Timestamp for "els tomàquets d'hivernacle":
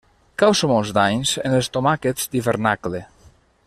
1.59-3.07